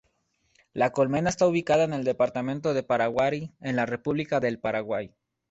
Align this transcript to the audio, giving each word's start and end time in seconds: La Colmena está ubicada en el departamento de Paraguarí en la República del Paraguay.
La 0.73 0.93
Colmena 0.93 1.29
está 1.29 1.45
ubicada 1.45 1.83
en 1.83 1.93
el 1.93 2.03
departamento 2.03 2.73
de 2.73 2.81
Paraguarí 2.81 3.53
en 3.61 3.75
la 3.75 3.85
República 3.85 4.39
del 4.39 4.57
Paraguay. 4.57 5.13